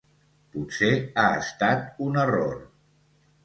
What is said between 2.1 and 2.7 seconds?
error.